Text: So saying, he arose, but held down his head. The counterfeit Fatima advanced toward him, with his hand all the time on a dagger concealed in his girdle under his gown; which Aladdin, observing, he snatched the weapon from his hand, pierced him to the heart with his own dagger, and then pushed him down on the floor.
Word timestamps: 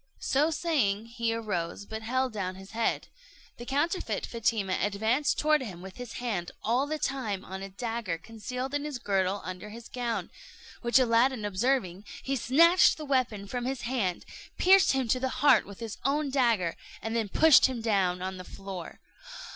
So 0.19 0.49
saying, 0.49 1.05
he 1.05 1.31
arose, 1.31 1.85
but 1.85 2.01
held 2.01 2.33
down 2.33 2.55
his 2.55 2.71
head. 2.71 3.07
The 3.57 3.67
counterfeit 3.67 4.25
Fatima 4.25 4.75
advanced 4.81 5.37
toward 5.37 5.61
him, 5.61 5.83
with 5.83 5.97
his 5.97 6.13
hand 6.13 6.49
all 6.63 6.87
the 6.87 6.97
time 6.97 7.45
on 7.45 7.61
a 7.61 7.69
dagger 7.69 8.17
concealed 8.17 8.73
in 8.73 8.83
his 8.83 8.97
girdle 8.97 9.41
under 9.45 9.69
his 9.69 9.87
gown; 9.87 10.31
which 10.81 10.97
Aladdin, 10.97 11.45
observing, 11.45 12.03
he 12.23 12.35
snatched 12.35 12.97
the 12.97 13.05
weapon 13.05 13.45
from 13.45 13.65
his 13.65 13.81
hand, 13.81 14.25
pierced 14.57 14.93
him 14.93 15.07
to 15.07 15.19
the 15.19 15.29
heart 15.45 15.67
with 15.67 15.79
his 15.79 15.99
own 16.03 16.31
dagger, 16.31 16.75
and 17.03 17.15
then 17.15 17.29
pushed 17.29 17.67
him 17.67 17.79
down 17.79 18.23
on 18.23 18.37
the 18.37 18.43
floor. 18.43 18.99